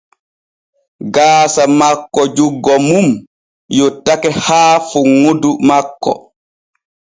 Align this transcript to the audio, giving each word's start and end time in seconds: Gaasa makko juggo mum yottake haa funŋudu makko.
Gaasa 1.13 1.63
makko 1.79 2.21
juggo 2.35 2.73
mum 2.87 3.07
yottake 3.77 4.29
haa 4.45 4.73
funŋudu 4.89 5.49
makko. 5.67 6.11